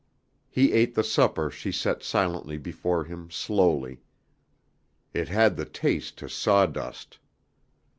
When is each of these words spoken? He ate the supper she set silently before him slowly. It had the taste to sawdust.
He 0.49 0.71
ate 0.71 0.95
the 0.95 1.03
supper 1.03 1.51
she 1.51 1.71
set 1.71 2.01
silently 2.01 2.57
before 2.57 3.03
him 3.03 3.29
slowly. 3.29 4.01
It 5.13 5.27
had 5.27 5.57
the 5.57 5.65
taste 5.65 6.17
to 6.17 6.27
sawdust. 6.27 7.19